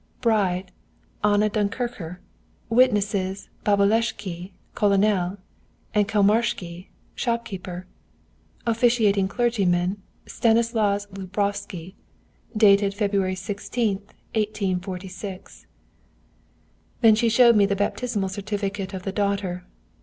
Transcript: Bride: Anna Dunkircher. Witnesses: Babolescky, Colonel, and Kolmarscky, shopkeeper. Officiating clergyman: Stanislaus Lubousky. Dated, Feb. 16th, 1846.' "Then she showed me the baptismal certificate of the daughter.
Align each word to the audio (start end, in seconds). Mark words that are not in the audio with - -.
Bride: 0.19 0.71
Anna 1.23 1.47
Dunkircher. 1.47 2.17
Witnesses: 2.69 3.49
Babolescky, 3.63 4.53
Colonel, 4.73 5.37
and 5.93 6.07
Kolmarscky, 6.07 6.87
shopkeeper. 7.13 7.85
Officiating 8.65 9.27
clergyman: 9.27 10.01
Stanislaus 10.25 11.05
Lubousky. 11.11 11.93
Dated, 12.57 12.93
Feb. 12.95 13.11
16th, 13.11 14.15
1846.' 14.33 15.67
"Then 17.01 17.13
she 17.13 17.29
showed 17.29 17.55
me 17.55 17.67
the 17.67 17.75
baptismal 17.75 18.29
certificate 18.29 18.95
of 18.95 19.03
the 19.03 19.11
daughter. 19.11 19.67